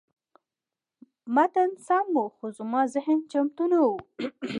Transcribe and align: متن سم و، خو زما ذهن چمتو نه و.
متن 1.35 1.69
سم 1.85 2.07
و، 2.21 2.25
خو 2.35 2.45
زما 2.57 2.81
ذهن 2.93 3.19
چمتو 3.31 3.63
نه 3.71 3.79
و. 3.87 3.89